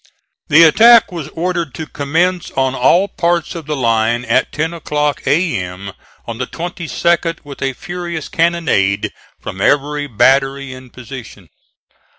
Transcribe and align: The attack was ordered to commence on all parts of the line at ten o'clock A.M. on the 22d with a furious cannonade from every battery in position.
The 0.47 0.63
attack 0.63 1.11
was 1.11 1.27
ordered 1.27 1.75
to 1.75 1.85
commence 1.85 2.49
on 2.57 2.73
all 2.73 3.07
parts 3.07 3.53
of 3.53 3.67
the 3.67 3.75
line 3.75 4.25
at 4.25 4.51
ten 4.51 4.73
o'clock 4.73 5.21
A.M. 5.27 5.93
on 6.25 6.39
the 6.39 6.47
22d 6.47 7.37
with 7.43 7.61
a 7.61 7.73
furious 7.73 8.27
cannonade 8.27 9.11
from 9.39 9.61
every 9.61 10.07
battery 10.07 10.73
in 10.73 10.89
position. 10.89 11.49